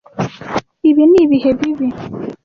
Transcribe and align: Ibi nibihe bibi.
Ibi 0.89 1.03
nibihe 1.11 1.49
bibi. 1.59 1.87